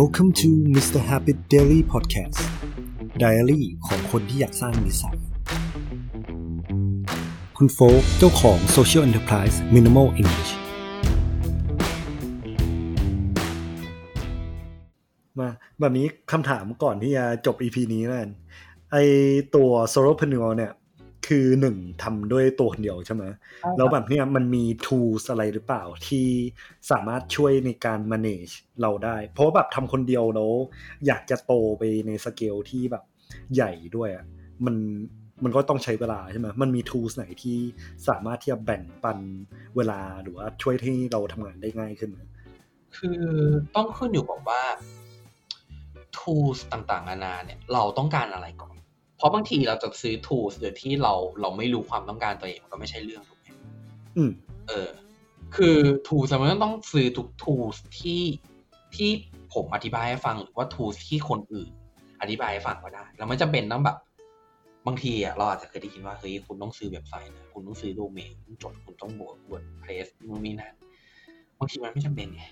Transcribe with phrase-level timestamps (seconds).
[0.00, 0.98] Welcome to Mr.
[1.10, 2.40] Habit Daily Podcast
[3.22, 5.16] Diary ของคนที่อยากสร้างนิสัย
[7.56, 10.52] คุณโฟกเจ้าของ Social Enterprise Minimal English
[15.38, 15.48] มา
[15.80, 18.28] แบบนี้คำถามก่อนที่จะจบ EP นี้นั่น
[18.92, 18.96] ไอ
[19.54, 20.72] ตัว Solopreneur เนี่ย
[21.26, 23.24] คือหนึ่งทำด้วยตัวคนเดียวใช่ไหม
[23.76, 26.26] แล้วแบบเนี้ยมันมี tools อะไรหรือเปล่าที่
[26.90, 30.52] สามารถช่วยในการ manage เราได้ เพราะว่าแบบทำคนเดียวแล้ว
[31.06, 33.04] อยากจะโตไปในสเกลที่แบบ
[33.54, 34.24] ใหญ่ด้วยอะ
[34.64, 34.76] มัน
[35.44, 37.58] มันก็ต้องใช้เวลาใช่ไหมมันมี tools ไหนที่
[38.08, 39.18] สามารถที่จะแบ่งปัน
[39.76, 42.20] เวลาหรือว่าช่วยให้เราทำงานได้ง่ายขึ้นไหม
[42.96, 43.20] คือ
[43.74, 44.62] ต้องขึ้นอยู่กับว่า
[46.16, 48.74] tools ต่างๆนานาเนี่ย เราต้องการอะไรก่อน
[49.22, 53.46] เพราะบางทีเราจะซื้อ tools โดยที่เราเราไม่รู้ความต้องการตัวเองมันก็ไม่ใช่เรื่องถูกไหม
[54.16, 54.30] อืม
[54.68, 54.88] เออ
[55.56, 55.76] คือ
[56.06, 58.22] tools มันต้องซื้อทุก tools ที่
[58.94, 59.10] ที่
[59.54, 61.70] ผมอธิบายให้ฟังหรือว่า tools ที่คนอื่น
[62.20, 63.98] อธิบายให้ฟังก็ได้ แล้วไม่จำเป็นต้องแบบ
[64.86, 70.74] บางทีอะเราอาจจะเคยได้ยินว่าเฮ้ยคุณต้องซื้อเว็บไซต์นะคุณต้องซื้อโดเมนคุณจดคุณต้องบวกบวดเพรสนู่นนี่นั่น
[71.58, 72.44] บางทีมันไม่จำเป็นไง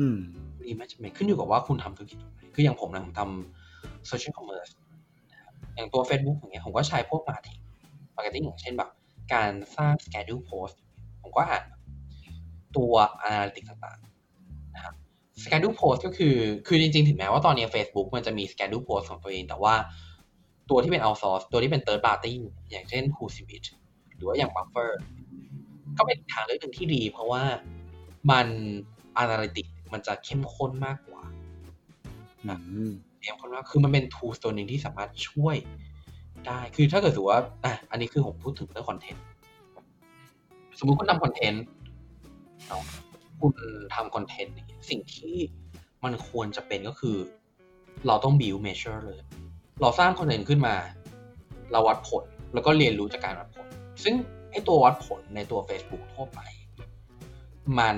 [0.00, 0.18] อืม
[0.62, 4.83] ดีไม่จำเป็นขึ้นอยู่กับว่าคุณทำธุรกิจอะไรคืออย่างผมนะผมทำ social commerce นะครับ
[5.74, 7.60] อย่างตัว Facebook อย่างเงี้ยผมก็ใช้พวก marketing
[8.16, 8.90] marketing อย่างเช่นแบบ
[9.34, 10.76] การสร้าง schedule post
[11.22, 11.64] ผมก็อ่าน
[12.76, 12.92] ตัว
[13.26, 14.94] analytics ต่างๆนะครับ
[15.44, 16.36] schedule post ก็คือ
[16.66, 19.74] คือจริงๆ ถึงแม้ว่าตอนนี้ Facebook มันจะมี schedule post ของตัวเอง แต่ว่า
[20.70, 22.32] ตัวที่เป็น outsource ตัวที่เป็น third party
[22.70, 23.68] อย่างเช่น Hootsuite
[24.16, 24.90] หรือว่าอย่าง Buffer
[25.98, 27.42] ก็เป็นทางเลือกหนึ่งที่ดี เพราะว่า
[28.30, 28.46] มัน
[29.22, 31.13] analytics มันจะเข้มข้นมากกว่า
[32.46, 32.54] อื
[32.90, 32.92] ม
[33.22, 35.56] เข้มข้นมากคือมันเป็น tools ตัวหนึ่งที่สามารถช่วย
[36.46, 39.24] ได้คือถ้าเกิดสมมติว่าอะอันนี้คือผมพูดถึงเรื่องคอนเทนต์
[40.78, 41.64] สมมุติคุณทำคอนเทนต์
[42.68, 42.84] เนาะ
[43.40, 43.52] คุณ
[43.94, 44.56] ทำคอนเทนต์
[44.90, 45.36] สิ่งที่
[46.04, 47.16] มันควรจะเป็นก็คือ
[48.06, 49.20] เราต้อง build measure เลย
[49.80, 50.74] เราสร้างคอนเทนต์ขึ้นมา
[51.72, 53.66] เราวัดผลแล้วก็เรียนรู้จากการวัดผล
[54.04, 54.14] ซึ่ง
[54.50, 56.40] ไอตัววัดผลในตัว Facebook ทั่วไป
[57.78, 57.96] มัน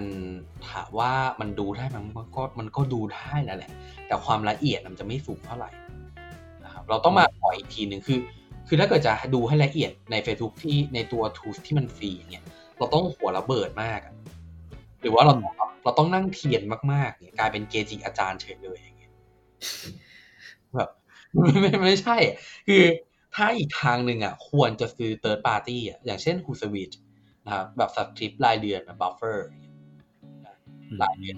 [0.69, 2.05] ถามว่ามันดูได้มัน
[2.37, 3.73] ก็มันก็ดูได้แหละแหละ
[4.07, 5.71] แต่ความละเอียดมันจะไม่สูงเท่าไหร่
[6.65, 8.19] นะครับเราต้องมาขออีกทีหนึ่งคือ
[8.69, 12.45] คือถ้าเกิดจะดูให้ละเอียดใน Facebook ที่ในตัว tools ที่มันฟรีเนี่ย
[12.77, 14.01] เราต้องหัวระเบิดมาก
[15.01, 15.35] หรือว่าเรา
[15.85, 16.63] เราต้องนั่งเทียน
[16.93, 19.13] มากๆเนี่ยกลายเป็นเกจิอาจารย์เฉยเลยอย่างเงี้ย
[20.77, 20.91] แบบ
[21.35, 22.17] ไม่ไม่ไม่ใช่
[22.69, 22.85] คือ
[23.35, 26.97] ถ้าอีกทางหนึ่งอะ ควรจะซื้อ third party อะอย่างเช่น Hootsuite
[27.47, 29.75] นะครับแบบสคริปต์รายเดือนแบบ buffer อย่างเงี้ย
[31.03, 31.37] รายเดือน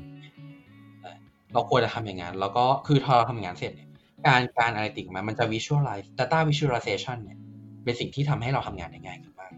[1.52, 3.88] เราควรจะทำอย่างนั้น แล้วก็คือพอเราทำอย่างนั้นเสร็จเนี่ย
[4.26, 7.38] การการอะไรติกมันมันจะ visualize data visualization เนี่ย
[7.84, 9.52] เป็นสิ่งที่ทำให้เราทำงานได้ง่ายขึ้นมาก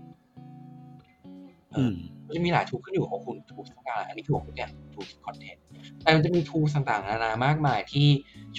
[1.72, 1.94] เออือม
[2.26, 5.64] มันจะมีหลายทูขึ้นอยู่กับคุณทูต้องการอะไรอันนี้คือผมพูดเนี่ยทูคอนเทนต์
[6.02, 8.08] แต่มันจะมีทูต่างๆนานามากมายที่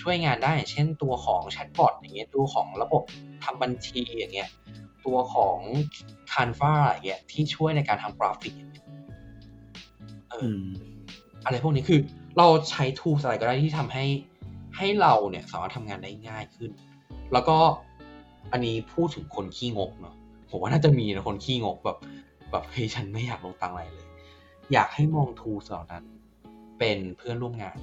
[0.01, 3.03] ช่วยงานได้อย่างเช่นตัวของแชทบอทอย่างเงี้ยตัวของระบบ
[3.44, 4.50] ทำบัญชีอย่างเงี้ย
[5.06, 5.57] ตัวของ
[6.31, 8.85] Canva อย่างเงี้ยที่ช่วยในการทำกราฟิกอย่างเงี้ย
[10.29, 10.66] เอออือม
[11.45, 12.00] อะไรพวกนี้คือ
[12.38, 14.06] เราใช้ทูอะไรก็ได้ที่ทำให้
[14.78, 16.72] ให้เราเนี่ยสามารถทำงานได้ง่ายขึ้น
[17.34, 17.57] แล้วก็
[18.51, 20.16] อันนี้พูดถึงคนขี้งกเนาะ
[20.50, 21.97] ผมว่าน่าจะมีนะคนขี้งกแบบ
[22.51, 24.07] แบบเฮ้ยฉันไม่อยากลงตังค์อะไรเลย
[24.73, 26.03] อยากให้มองทูเหล่านั้น
[26.79, 27.78] เป็นเพื่อนร่วมงาน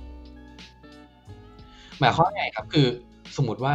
[1.99, 2.87] หมายความว่าไงครับคือ
[3.37, 3.75] สมมติว่า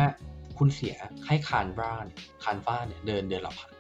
[0.58, 0.96] คุณเสีย
[1.28, 3.72] ให้ Canva Canva เนี่ยเดินเดือนละพัน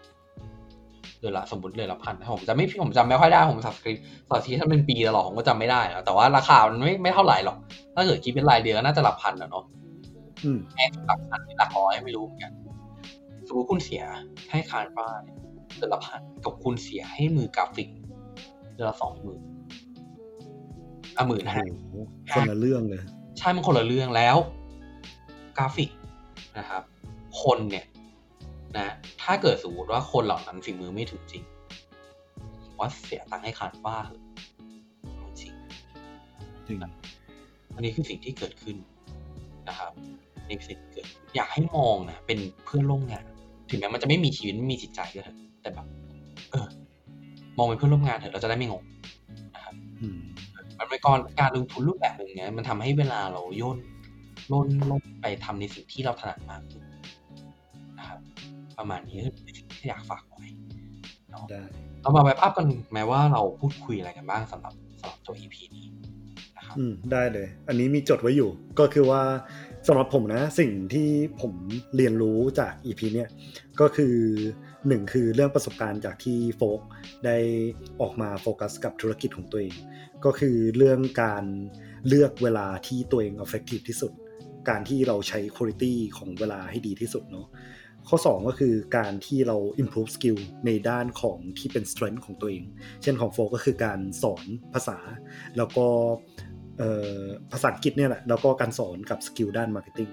[1.19, 7.57] เดือนละสมมติเดือนละพันผมจะไม่ผมจำไม่ค่อยได้ผม subscribe subscribe ถ้าเป็นปีตลอดผมก็จำไม่ได้แล้วแต่ว่าราคามันไม่ไม่เท่าไหร่หรอก
[7.95, 9.65] ถ้าเกิดคิดเป็นรายเดือนก็น่าจะหลักพันอะเนาะ
[10.43, 12.51] อืมแพงหลักพันหลักร้อยไม่รู้เหมือนกัน
[13.47, 14.03] สมมติคุณเสีย
[14.51, 15.37] ให้ Canva เนี่ย
[15.77, 17.89] เดือนละพันกับคุณเสียให้มือกราฟิก
[18.73, 19.41] เดือนละสองหมื่น
[21.17, 21.95] อะหมื่นโอ้ห้าโห
[22.33, 23.01] คนละเรื่องเลย
[23.37, 24.37] ใช่มันคนละเรื่องแล้ว
[25.57, 25.89] กราฟิก
[26.57, 26.81] นะครับ
[27.41, 27.85] คนเนี่ย
[28.75, 31.43] นะถ้าเกิดสมมติว่าคนเหล่านั้นฝีมือไม่ถึงจริง
[32.63, 34.21] ผมว่าเสียตังค์ให้คานฟ้าเหอะ
[35.15, 35.53] เอาจริง
[36.67, 36.77] จริง
[37.75, 38.77] อันนี้คือสิ่งที่เกิดขึ้น
[39.69, 39.91] นะครับ
[40.47, 41.05] นี่คือสิ่งที่เกิด
[41.35, 43.23] อยากให้มองนะเป็นเพื่อนร่วมงาน
[43.69, 45.87] ถึงแม้มันจะไม่มีชีวิตไม่มีจิตใจก็เถอะแต่แบบ
[46.51, 46.67] เออ
[47.57, 48.83] มองเป็นเพื่อนร่วมงานเถอะเราจะได้ไม่งง
[49.55, 50.19] นะครับอืม
[50.79, 53.77] มันเป็นการการลงทุนรูปแบบหนึ่งเนี่ยมันทำให้เวลาเราย่น
[54.51, 56.83] ล่นล่นไปทำในสิ่งที่เราถนัดมากขึ้น
[57.97, 58.19] นะครับ
[58.77, 60.47] ประมาณนี้คือสิ่งที่อยากฝากไว้
[61.51, 61.61] ได้
[62.01, 65.87] เรามาไวภาพกันแม้ว่าเราพูดคุยอะไรกันบ้างสำหรับสำหรับตัว EP นี้
[66.57, 68.49] นะครับอืมได้เลย อันนี้มีจดไว้อยู่
[68.79, 69.21] ก็คือว่า
[69.87, 71.09] สำหรับผมนะ สิ่งที่
[71.41, 71.53] ผม
[71.95, 73.29] เรียนรู้จาก EP เนี่ย
[73.79, 74.15] ก็คือ
[74.87, 76.81] หนึ่งคือเรื่องประสบการณ์จากที่โฟก
[77.25, 77.37] ได้
[78.01, 79.75] ออกมาโฟกัสกับธุรกิจของตัวเอง
[80.25, 81.43] ก็คือเรื่องการ
[82.07, 84.11] เลือกเวลาที่ตัวเอง effective ที่สุด
[84.69, 87.47] การที่เราใช้ quality ของเวลาให้ดีที่สุดเนาะ
[88.09, 92.63] ข้อ 2 ก็คือการที่เรา improve skill ในด้านของที่เป็น strength ของตัวเอง
[93.01, 94.97] เช่นของโฟก็คือการสอนภาษา
[95.57, 95.85] แล้วก็
[97.51, 100.11] ภาษาอังกฤษเนี่ยแหละ แล้วก็การสอนกับสกิลด้าน marketing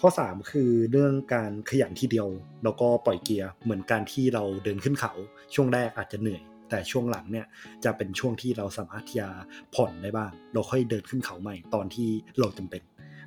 [0.00, 2.28] ข้อ 3 คือเรื่องการขยันทีเดียว
[2.64, 5.12] แล้วก็ปล่อยเกียร์ เหมือนการที่เราเดินขึ้นเขา
[5.54, 7.46] ช่วงแรกอาจจะเหนื่อย แต่ช่วงหลังเนี่ย
[7.84, 9.28] จะเป็นช่วงที่เราสามารถที่จะ
[9.74, 12.08] ผ่อนได้บ้าง เราค่อยเดินขึ้นเขาใหม่ตอนที่
[12.40, 12.82] เราจำเป็น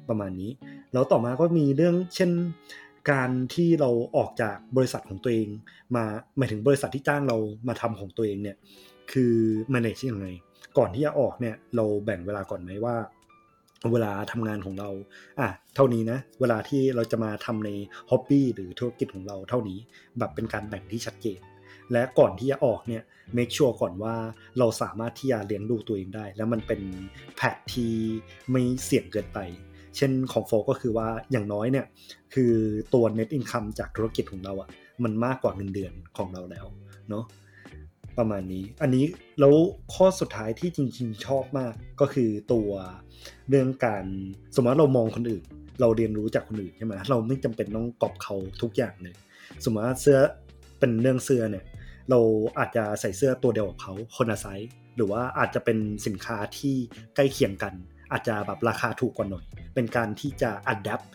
[0.09, 0.51] ประมาณนี้
[0.93, 2.31] แล้วต่อมาก็มีเรื่องเช่น
[3.11, 5.47] การที่เราออกจากบริษัทของตัวเอง
[5.95, 6.03] มา
[6.37, 7.37] หมายถึงบริษัทที่จ้างเรา
[7.67, 8.57] มาทำของตัวเองเนี่ย
[9.11, 9.33] คือ
[9.73, 10.27] manage ยังไง
[10.77, 12.95] ก่อนที่จะออกเนี่ยเราแบ่งเวลาก่อนไหมว่า
[13.91, 14.89] เวลาทำงานของเรา
[15.39, 17.69] อะเท่านี้นะเวลาที่เราจะมาทำใน
[18.09, 19.79] ฮ็อบบี้หรือธุรกิจของเราเท่านี้
[20.17, 21.39] แบบเป็นการแบ่งที่ชัดเจน
[21.91, 23.03] และก่อนที่จะออกเนี่ย
[23.37, 24.15] make sure ก่อนว่า
[24.59, 26.81] เราสามารถที่จะเลี้ยงดูตัวเองได้ แล้วมันเป็น
[27.35, 27.93] แพทที่
[28.51, 29.39] ไม่เสี่ยงเกินไป
[29.97, 31.85] เช่นของโฟก็คือว่าอย่างน้อยเนี่ย
[32.33, 32.51] คือ
[32.93, 34.69] ตัว net income จากธุรกิจของเราอะ
[35.03, 36.65] มันมากกว่าเงินเดือนของเราแล้ว
[37.09, 37.25] เนาะ
[38.17, 39.05] ประมาณนี้ อันนี้
[39.39, 39.53] แล้ว
[39.93, 42.69] ข้อสุดท้ายที่จริงๆชอบมากก็คือตัว
[43.49, 44.05] เรื่องการ
[44.55, 45.43] สมมติเรามองคนอื่น
[45.81, 49.15] เราเรียนรู้จากคนอื่นใช่ไหมเราไม่จำเป็นต้องกอบเขาทุกอย่างเลย
[49.63, 50.17] สมมติเสื้อ
[50.79, 51.65] เป็นเรื่องเสื้อเนี่ย
[52.09, 52.19] เรา
[52.59, 56.75] อาจจะใส่เสื้อตัวเดียวกับเขาคนละไซส์หรือว่าอาจจะเป็นสินค้าที่
[57.15, 57.73] ใกล้เคียงกัน
[58.11, 61.05] อาจจะแบบราคาถูกกว่าหน่อย เป็นการที่จะ adapt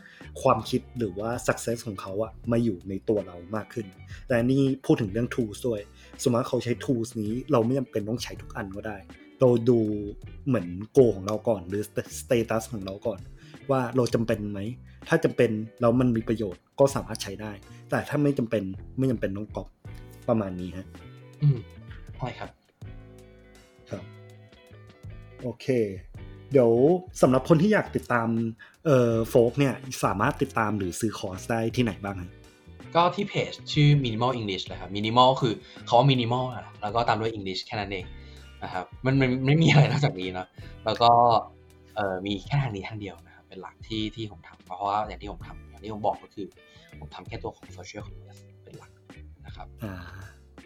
[0.42, 3.86] ความคิดหรือว่า success ของเขาอะมาอยู่ในตัวเรามากขึ้น
[4.28, 5.80] แต่นี่พูดถึงเรื่อง tools ด้วย
[6.22, 8.98] สมมติเขาใช้ tools นี้เราไม่จำเป็นต้องใช้ทุกอันก็ได้
[9.40, 9.78] เราดู
[10.46, 11.82] เหมือนโกของเราก่อน หรือ
[12.20, 13.20] status ของเราก่อน
[13.70, 14.60] ว่าเราจำเป็นไหม
[15.08, 15.50] ถ้าจำเป็น
[15.80, 17.52] แล้วมันมีประโยชน์ก็สามารถใช้ได้
[17.90, 18.62] แต่ถ้าไม่จำเป็น
[18.98, 19.68] ไม่จำเป็นต้องกรอบ
[20.28, 20.86] ประมาณนี้ฮะ
[21.42, 21.58] อืม
[22.16, 22.50] ใช่ครับ
[23.90, 24.04] ครับ
[25.42, 25.66] โอเค
[26.52, 26.70] เดี๋ยว
[27.22, 28.28] สำหรับคนที่อยากติดตาม
[28.84, 32.18] เอ่อโฟกเนี่ยสามารถติดตามหรือซื้อคอร์สได้ที่ไหนบ้าง
[32.94, 35.54] ก็ที่เพจชื่อ minimal english เลยครับ minimal คือ
[35.86, 36.44] เขาว่า minimal
[36.82, 38.04] แล้วก็ตามด้วย english แค่นั้นเอง
[38.64, 40.46] นะครับมันมันไม่มีอะไรนอกจากนี้เนาะ
[40.84, 41.10] แล้วก็
[41.96, 46.46] เอ่อมีแค่ทางนี้ทางเดียวนะครับเป็นหลักที่ที่ผมทำเพราะว่าอย่างที่ผมทำอย่างที่ผมบอกก็คือ
[47.00, 48.90] ผมทำแค่ตัวของ social commerce เป็นหลัก
[49.46, 49.94] นะครับอ่า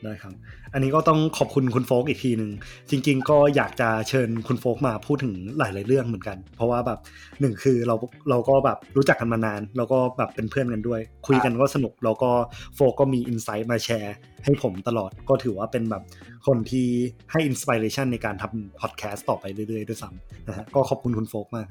[0.05, 0.35] ได้ครับ
[0.73, 2.51] อันนี้ก็ต้องขอบคุณคุณโฟกอีกทีหนึ่ง
[2.91, 6.99] จริง ๆ ก็อยากจะเชิญคุณโฟกมาพูดถึงหลายๆเรื่องเหมือนกัน เพราะว่าแบบ
[7.41, 7.95] หนึ่งคือเรา
[8.31, 12.31] เราก็แบบรู้จักกันมานาน แล้วก็แบบเป็นเพื่อนกันด้วย คุยกันก็สนุกแล้วก็
[12.75, 14.15] โฟกก็มีอินไซต์มาแชร์
[14.45, 16.03] ให้ผมตลอดก็ถือว่าเป็นแบบ
[16.47, 16.89] คนที่
[17.33, 21.67] ให้อินสปิเรชันในการทำพอดแคสต์ต่อไปเรื่อยๆด้วยซ้ำนะฮะก็ขอบคุณคุณโฟกมาก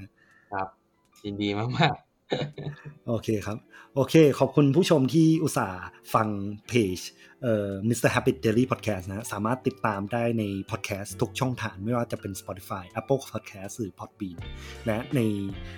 [0.53, 0.67] ครับ
[1.25, 2.08] ยินดีมากๆ
[3.07, 3.57] โอเคครับ
[3.95, 5.79] โอเค ขอบคุณผู้ชมที่อุตส่าห์
[6.13, 6.27] ฟัง
[6.67, 6.99] เพจ
[7.43, 8.09] เอ่อ Mr.
[8.15, 14.37] Habit Daily Podcast นะ สามารถติดตามได้ใน podcast ทุกช่องทางไม่ว่าจะเป็น Spotify Apple Podcast หรือ Podbean
[14.85, 15.19] และใน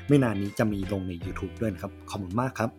[0.08, 2.70] ไม่นานนี้จะมีลงใน YouTube ด้วยนะครับ ขอบคุณมากครับ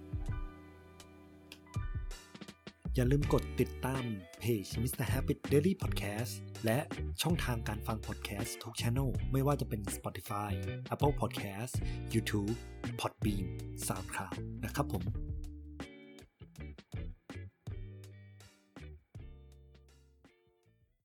[2.95, 4.03] อย่าลืมกดติดตาม
[4.45, 5.07] เพจ Mr.
[5.13, 6.33] Habit Daily Podcast
[6.65, 6.79] และ
[7.23, 10.51] ช่องทางการฟัง podcast ทุกช anel ไม่ว่าจะเป็น Spotify,
[10.95, 11.75] Apple Podcast,
[12.15, 12.55] YouTube,
[13.01, 13.47] Podbean,
[13.87, 14.35] SoundCloud
[14.65, 15.05] นะครับผม